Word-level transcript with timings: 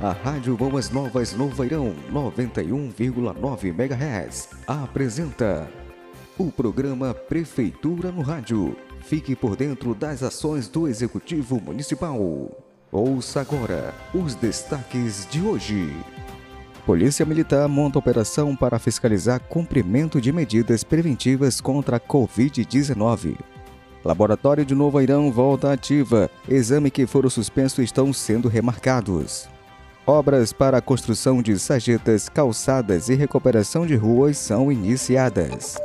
A 0.00 0.12
Rádio 0.12 0.56
Boas 0.56 0.90
Novas 0.90 1.32
Novairão 1.32 1.92
91,9 2.12 3.64
MHz 3.64 4.50
apresenta 4.64 5.68
o 6.38 6.52
programa 6.52 7.12
Prefeitura 7.12 8.12
no 8.12 8.22
Rádio. 8.22 8.76
Fique 9.00 9.34
por 9.34 9.56
dentro 9.56 9.96
das 9.96 10.22
ações 10.22 10.68
do 10.68 10.86
Executivo 10.86 11.60
Municipal. 11.60 12.16
Ouça 12.92 13.40
agora 13.40 13.92
os 14.14 14.36
destaques 14.36 15.26
de 15.28 15.40
hoje. 15.40 15.92
Polícia 16.86 17.26
Militar 17.26 17.66
monta 17.66 17.98
operação 17.98 18.54
para 18.54 18.78
fiscalizar 18.78 19.40
cumprimento 19.48 20.20
de 20.20 20.30
medidas 20.30 20.84
preventivas 20.84 21.60
contra 21.60 21.96
a 21.96 22.00
Covid-19. 22.00 23.36
Laboratório 24.04 24.64
de 24.64 24.76
Novo 24.76 24.98
Airão 24.98 25.32
volta 25.32 25.72
ativa. 25.72 26.30
Exame 26.48 26.88
que 26.88 27.04
foram 27.04 27.28
suspensos 27.28 27.80
estão 27.80 28.12
sendo 28.12 28.46
remarcados. 28.46 29.48
Obras 30.08 30.54
para 30.54 30.78
a 30.78 30.80
construção 30.80 31.42
de 31.42 31.58
sarjetas, 31.58 32.30
calçadas 32.30 33.10
e 33.10 33.14
recuperação 33.14 33.86
de 33.86 33.94
ruas 33.94 34.38
são 34.38 34.72
iniciadas. 34.72 35.76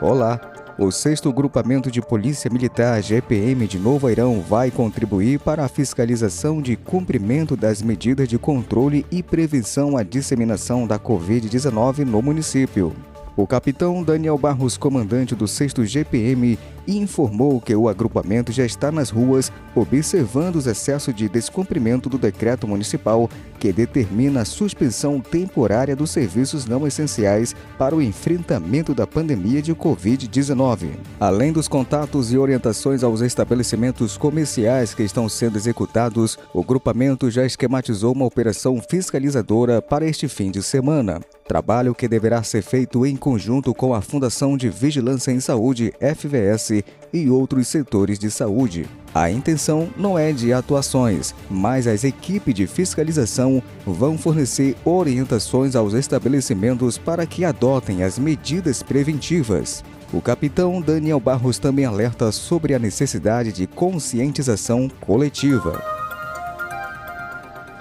Olá! 0.00 0.40
O 0.78 0.92
6 0.92 1.22
Grupamento 1.34 1.90
de 1.90 2.00
Polícia 2.00 2.48
Militar 2.48 3.02
GPM 3.02 3.66
de 3.66 3.80
Novo 3.80 4.06
Airão 4.06 4.40
vai 4.40 4.70
contribuir 4.70 5.40
para 5.40 5.64
a 5.64 5.68
fiscalização 5.68 6.62
de 6.62 6.76
cumprimento 6.76 7.56
das 7.56 7.82
medidas 7.82 8.28
de 8.28 8.38
controle 8.38 9.04
e 9.10 9.20
prevenção 9.20 9.96
à 9.96 10.04
disseminação 10.04 10.86
da 10.86 11.00
Covid-19 11.00 12.04
no 12.04 12.22
município. 12.22 12.94
O 13.36 13.46
capitão 13.46 14.02
Daniel 14.02 14.36
Barros, 14.36 14.76
comandante 14.76 15.34
do 15.34 15.46
6 15.46 15.72
GPM, 15.84 16.58
informou 16.86 17.60
que 17.60 17.74
o 17.74 17.88
agrupamento 17.88 18.52
já 18.52 18.64
está 18.64 18.90
nas 18.90 19.10
ruas 19.10 19.52
observando 19.74 20.56
os 20.56 20.66
excessos 20.66 21.14
de 21.14 21.28
descumprimento 21.28 22.08
do 22.08 22.18
decreto 22.18 22.66
municipal 22.66 23.30
que 23.58 23.72
determina 23.72 24.40
a 24.40 24.44
suspensão 24.44 25.20
temporária 25.20 25.94
dos 25.94 26.10
serviços 26.10 26.66
não 26.66 26.86
essenciais 26.86 27.54
para 27.78 27.94
o 27.94 28.02
enfrentamento 28.02 28.94
da 28.94 29.06
pandemia 29.06 29.62
de 29.62 29.74
Covid-19. 29.74 30.90
Além 31.20 31.52
dos 31.52 31.68
contatos 31.68 32.32
e 32.32 32.38
orientações 32.38 33.04
aos 33.04 33.20
estabelecimentos 33.20 34.16
comerciais 34.16 34.94
que 34.94 35.02
estão 35.02 35.28
sendo 35.28 35.56
executados, 35.56 36.38
o 36.52 36.64
grupamento 36.64 37.30
já 37.30 37.44
esquematizou 37.44 38.12
uma 38.12 38.24
operação 38.24 38.80
fiscalizadora 38.80 39.80
para 39.80 40.06
este 40.06 40.26
fim 40.26 40.50
de 40.50 40.62
semana. 40.62 41.20
Trabalho 41.50 41.96
que 41.96 42.06
deverá 42.06 42.44
ser 42.44 42.62
feito 42.62 43.04
em 43.04 43.16
conjunto 43.16 43.74
com 43.74 43.92
a 43.92 44.00
Fundação 44.00 44.56
de 44.56 44.68
Vigilância 44.68 45.32
em 45.32 45.40
Saúde, 45.40 45.92
FVS, 45.98 46.84
e 47.12 47.28
outros 47.28 47.66
setores 47.66 48.20
de 48.20 48.30
saúde. 48.30 48.86
A 49.12 49.32
intenção 49.32 49.88
não 49.96 50.16
é 50.16 50.30
de 50.30 50.52
atuações, 50.52 51.34
mas 51.50 51.88
as 51.88 52.04
equipes 52.04 52.54
de 52.54 52.68
fiscalização 52.68 53.60
vão 53.84 54.16
fornecer 54.16 54.76
orientações 54.84 55.74
aos 55.74 55.92
estabelecimentos 55.92 56.96
para 56.96 57.26
que 57.26 57.44
adotem 57.44 58.04
as 58.04 58.16
medidas 58.16 58.80
preventivas. 58.80 59.82
O 60.12 60.22
capitão 60.22 60.80
Daniel 60.80 61.18
Barros 61.18 61.58
também 61.58 61.84
alerta 61.84 62.30
sobre 62.30 62.74
a 62.74 62.78
necessidade 62.78 63.52
de 63.52 63.66
conscientização 63.66 64.88
coletiva. 65.00 65.82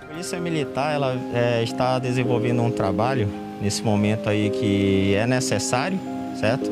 A 0.00 0.06
Polícia 0.08 0.40
Militar 0.40 0.94
ela, 0.94 1.14
é, 1.34 1.62
está 1.62 1.98
desenvolvendo 1.98 2.62
um 2.62 2.70
trabalho 2.70 3.49
nesse 3.60 3.82
momento 3.82 4.28
aí 4.28 4.50
que 4.50 5.14
é 5.14 5.26
necessário, 5.26 5.98
certo? 6.38 6.70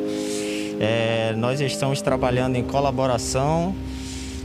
É, 0.81 1.35
nós 1.37 1.61
estamos 1.61 2.01
trabalhando 2.01 2.57
em 2.57 2.63
colaboração 2.63 3.75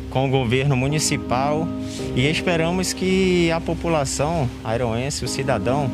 com 0.09 0.27
o 0.27 0.29
governo 0.29 0.75
municipal 0.75 1.67
e 2.15 2.27
esperamos 2.27 2.93
que 2.93 3.51
a 3.51 3.59
população 3.59 4.47
airoense, 4.63 5.25
o 5.25 5.27
cidadão, 5.27 5.89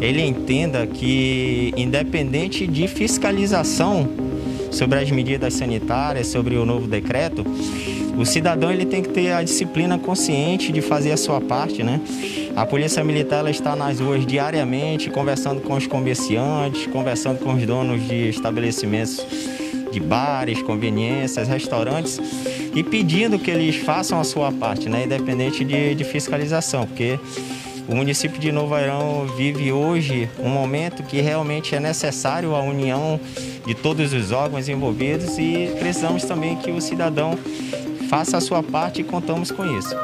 ele 0.00 0.22
entenda 0.22 0.86
que 0.86 1.74
independente 1.76 2.66
de 2.66 2.88
fiscalização 2.88 4.08
sobre 4.70 4.98
as 4.98 5.10
medidas 5.10 5.54
sanitárias, 5.54 6.28
sobre 6.28 6.56
o 6.56 6.64
novo 6.64 6.86
decreto, 6.86 7.44
o 8.20 8.26
cidadão 8.26 8.70
ele 8.70 8.84
tem 8.84 9.02
que 9.02 9.08
ter 9.08 9.32
a 9.32 9.42
disciplina 9.42 9.98
consciente 9.98 10.70
de 10.70 10.82
fazer 10.82 11.10
a 11.10 11.16
sua 11.16 11.40
parte, 11.40 11.82
né? 11.82 11.98
A 12.54 12.66
Polícia 12.66 13.02
Militar 13.02 13.38
ela 13.38 13.50
está 13.50 13.74
nas 13.74 13.98
ruas 13.98 14.26
diariamente, 14.26 15.08
conversando 15.08 15.62
com 15.62 15.74
os 15.74 15.86
comerciantes, 15.86 16.86
conversando 16.88 17.38
com 17.38 17.54
os 17.54 17.64
donos 17.64 18.06
de 18.06 18.28
estabelecimentos 18.28 19.24
de 19.90 19.98
bares, 19.98 20.60
conveniências, 20.62 21.48
restaurantes 21.48 22.20
e 22.74 22.84
pedindo 22.84 23.38
que 23.38 23.50
eles 23.50 23.76
façam 23.76 24.20
a 24.20 24.24
sua 24.24 24.52
parte, 24.52 24.86
né? 24.86 25.04
Independente 25.04 25.64
de, 25.64 25.94
de 25.94 26.04
fiscalização, 26.04 26.86
porque 26.86 27.18
o 27.88 27.94
município 27.96 28.38
de 28.38 28.52
Novo 28.52 28.74
Airão 28.74 29.26
vive 29.36 29.72
hoje 29.72 30.28
um 30.38 30.48
momento 30.48 31.02
que 31.02 31.20
realmente 31.20 31.74
é 31.74 31.80
necessário 31.80 32.54
a 32.54 32.62
união 32.62 33.18
de 33.66 33.74
todos 33.74 34.12
os 34.12 34.30
órgãos 34.30 34.68
envolvidos 34.68 35.38
e 35.38 35.74
precisamos 35.78 36.22
também 36.24 36.56
que 36.56 36.70
o 36.70 36.80
cidadão 36.80 37.36
faça 38.10 38.38
a 38.38 38.40
sua 38.40 38.60
parte 38.60 39.02
e 39.02 39.04
contamos 39.04 39.52
com 39.52 39.64
isso. 39.64 39.94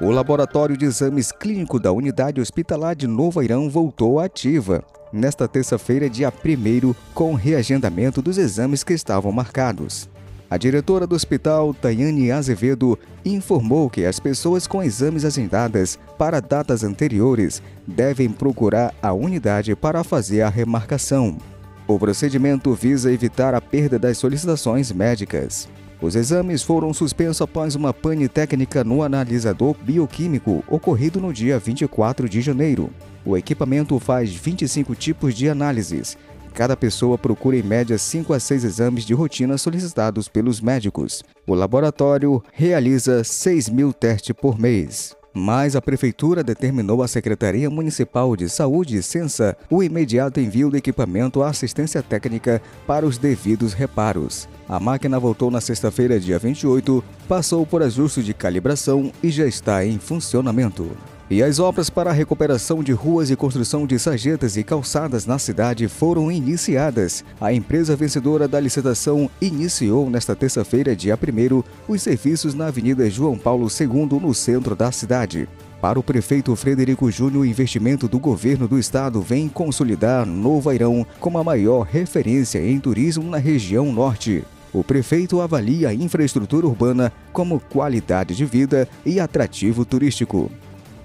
O 0.00 0.10
Laboratório 0.10 0.76
de 0.76 0.84
Exames 0.84 1.30
Clínico 1.30 1.78
da 1.78 1.92
Unidade 1.92 2.40
Hospitalar 2.40 2.96
de 2.96 3.06
Novo 3.06 3.38
Airão 3.38 3.70
voltou 3.70 4.18
ativa. 4.18 4.82
Nesta 5.12 5.46
terça-feira, 5.46 6.10
dia 6.10 6.30
1 6.30 6.92
com 7.14 7.34
reagendamento 7.34 8.20
dos 8.20 8.36
exames 8.36 8.82
que 8.82 8.92
estavam 8.92 9.30
marcados. 9.30 10.10
A 10.50 10.56
diretora 10.56 11.06
do 11.06 11.14
hospital, 11.14 11.72
Tayane 11.72 12.32
Azevedo, 12.32 12.98
informou 13.24 13.88
que 13.88 14.04
as 14.04 14.18
pessoas 14.18 14.66
com 14.66 14.82
exames 14.82 15.24
agendadas 15.24 15.96
para 16.18 16.40
datas 16.40 16.82
anteriores 16.82 17.62
devem 17.86 18.28
procurar 18.28 18.92
a 19.00 19.12
unidade 19.12 19.76
para 19.76 20.02
fazer 20.02 20.42
a 20.42 20.48
remarcação. 20.48 21.38
O 21.86 21.96
procedimento 21.96 22.74
visa 22.74 23.12
evitar 23.12 23.54
a 23.54 23.60
perda 23.60 24.00
das 24.00 24.18
solicitações 24.18 24.90
médicas. 24.90 25.68
Os 26.00 26.16
exames 26.16 26.62
foram 26.62 26.92
suspensos 26.92 27.40
após 27.40 27.74
uma 27.74 27.92
pane 27.92 28.28
técnica 28.28 28.84
no 28.84 29.02
analisador 29.02 29.74
bioquímico 29.82 30.62
ocorrido 30.68 31.20
no 31.20 31.32
dia 31.32 31.58
24 31.58 32.28
de 32.28 32.40
janeiro. 32.40 32.90
O 33.24 33.36
equipamento 33.36 33.98
faz 33.98 34.34
25 34.34 34.94
tipos 34.94 35.34
de 35.34 35.48
análises. 35.48 36.18
Cada 36.52 36.76
pessoa 36.76 37.18
procura 37.18 37.56
em 37.56 37.62
média 37.62 37.98
5 37.98 38.32
a 38.32 38.38
6 38.38 38.64
exames 38.64 39.04
de 39.04 39.14
rotina 39.14 39.58
solicitados 39.58 40.28
pelos 40.28 40.60
médicos. 40.60 41.22
O 41.46 41.54
laboratório 41.54 42.42
realiza 42.52 43.24
6 43.24 43.68
mil 43.70 43.92
testes 43.92 44.34
por 44.40 44.58
mês. 44.58 45.16
Mas 45.36 45.74
a 45.74 45.82
Prefeitura 45.82 46.44
determinou 46.44 47.02
à 47.02 47.08
Secretaria 47.08 47.68
Municipal 47.68 48.36
de 48.36 48.48
Saúde 48.48 48.96
e 48.96 49.02
Censa 49.02 49.56
o 49.68 49.82
imediato 49.82 50.38
envio 50.38 50.70
do 50.70 50.76
equipamento 50.76 51.42
à 51.42 51.48
assistência 51.48 52.00
técnica 52.00 52.62
para 52.86 53.04
os 53.04 53.18
devidos 53.18 53.72
reparos. 53.72 54.48
A 54.68 54.78
máquina 54.78 55.18
voltou 55.18 55.50
na 55.50 55.60
sexta-feira, 55.60 56.20
dia 56.20 56.38
28, 56.38 57.02
passou 57.26 57.66
por 57.66 57.82
ajuste 57.82 58.22
de 58.22 58.32
calibração 58.32 59.10
e 59.20 59.28
já 59.28 59.44
está 59.44 59.84
em 59.84 59.98
funcionamento. 59.98 60.96
E 61.30 61.42
as 61.42 61.58
obras 61.58 61.88
para 61.88 62.10
a 62.10 62.12
recuperação 62.12 62.82
de 62.84 62.92
ruas 62.92 63.30
e 63.30 63.36
construção 63.36 63.86
de 63.86 63.98
sarjetas 63.98 64.58
e 64.58 64.62
calçadas 64.62 65.24
na 65.24 65.38
cidade 65.38 65.88
foram 65.88 66.30
iniciadas. 66.30 67.24
A 67.40 67.50
empresa 67.50 67.96
vencedora 67.96 68.46
da 68.46 68.60
licitação 68.60 69.30
iniciou 69.40 70.10
nesta 70.10 70.36
terça-feira, 70.36 70.94
dia 70.94 71.18
1, 71.18 71.62
os 71.88 72.02
serviços 72.02 72.52
na 72.52 72.66
Avenida 72.66 73.08
João 73.08 73.38
Paulo 73.38 73.68
II, 73.68 74.20
no 74.20 74.34
centro 74.34 74.76
da 74.76 74.92
cidade. 74.92 75.48
Para 75.80 75.98
o 75.98 76.02
prefeito 76.02 76.54
Frederico 76.54 77.10
Júnior, 77.10 77.42
o 77.42 77.46
investimento 77.46 78.06
do 78.06 78.18
governo 78.18 78.68
do 78.68 78.78
estado 78.78 79.22
vem 79.22 79.48
consolidar 79.48 80.26
Novo 80.26 80.68
Airão 80.68 81.06
como 81.20 81.38
a 81.38 81.44
maior 81.44 81.86
referência 81.86 82.58
em 82.58 82.78
turismo 82.78 83.30
na 83.30 83.38
região 83.38 83.90
norte. 83.90 84.44
O 84.74 84.84
prefeito 84.84 85.40
avalia 85.40 85.88
a 85.88 85.94
infraestrutura 85.94 86.66
urbana 86.66 87.12
como 87.32 87.60
qualidade 87.60 88.34
de 88.34 88.44
vida 88.44 88.86
e 89.06 89.20
atrativo 89.20 89.84
turístico. 89.84 90.50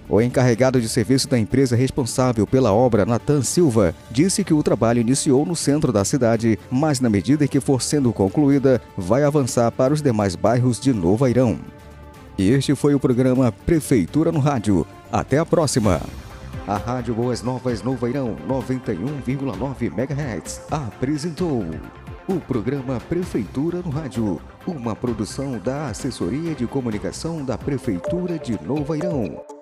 O 0.09 0.19
encarregado 0.19 0.81
de 0.81 0.89
serviço 0.89 1.29
da 1.29 1.37
empresa 1.37 1.75
responsável 1.75 2.47
pela 2.47 2.73
obra, 2.73 3.05
Natan 3.05 3.43
Silva, 3.43 3.93
disse 4.09 4.43
que 4.43 4.55
o 4.55 4.63
trabalho 4.63 4.99
iniciou 4.99 5.45
no 5.45 5.55
centro 5.55 5.93
da 5.93 6.03
cidade, 6.03 6.57
mas 6.71 6.99
na 6.99 7.11
medida 7.11 7.47
que 7.47 7.59
for 7.59 7.79
sendo 7.79 8.11
concluída, 8.11 8.81
vai 8.97 9.23
avançar 9.23 9.71
para 9.71 9.93
os 9.93 10.01
demais 10.01 10.35
bairros 10.35 10.79
de 10.79 10.91
Novo 10.91 11.25
Airão. 11.25 11.59
E 12.39 12.49
este 12.49 12.73
foi 12.73 12.95
o 12.95 12.99
programa 12.99 13.51
Prefeitura 13.51 14.31
no 14.31 14.39
Rádio. 14.39 14.87
Até 15.11 15.37
a 15.37 15.45
próxima! 15.45 16.01
A 16.65 16.77
Rádio 16.77 17.13
Boas 17.13 17.43
Novas 17.43 17.83
Novo 17.83 18.05
Airão 18.05 18.35
91,9 18.47 19.91
MHz 19.91 20.61
apresentou 20.71 21.65
o 22.27 22.39
programa 22.39 22.99
Prefeitura 22.99 23.81
no 23.83 23.89
Rádio, 23.89 24.39
uma 24.65 24.95
produção 24.95 25.59
da 25.59 25.87
Assessoria 25.87 26.55
de 26.55 26.65
Comunicação 26.65 27.43
da 27.43 27.57
Prefeitura 27.57 28.39
de 28.39 28.59
Novo 28.63 28.93
Airão. 28.93 29.58